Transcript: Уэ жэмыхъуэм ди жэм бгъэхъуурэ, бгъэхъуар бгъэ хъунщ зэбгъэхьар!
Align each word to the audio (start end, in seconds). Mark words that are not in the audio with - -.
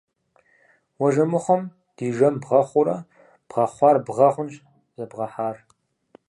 Уэ 0.99 1.07
жэмыхъуэм 1.13 1.63
ди 1.95 2.05
жэм 2.17 2.35
бгъэхъуурэ, 2.41 2.97
бгъэхъуар 3.49 3.97
бгъэ 4.05 4.27
хъунщ 4.33 4.53
зэбгъэхьар! 4.95 5.57